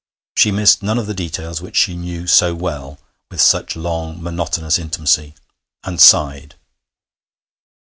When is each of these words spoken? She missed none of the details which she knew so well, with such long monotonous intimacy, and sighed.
She 0.35 0.49
missed 0.49 0.81
none 0.81 0.97
of 0.97 1.05
the 1.05 1.13
details 1.13 1.61
which 1.61 1.75
she 1.75 1.95
knew 1.95 2.25
so 2.25 2.55
well, 2.55 2.97
with 3.29 3.39
such 3.39 3.75
long 3.75 4.19
monotonous 4.19 4.79
intimacy, 4.79 5.35
and 5.83 6.01
sighed. 6.01 6.55